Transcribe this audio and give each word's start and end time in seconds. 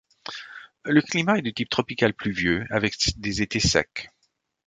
Le 0.83 0.99
climat 1.03 1.37
est 1.37 1.41
de 1.43 1.51
type 1.51 1.69
tropical 1.69 2.15
pluvieux, 2.15 2.65
avec 2.71 2.95
des 3.19 3.43
étés 3.43 3.59
secs. 3.59 4.09